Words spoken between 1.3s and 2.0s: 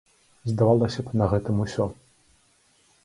гэтым усё.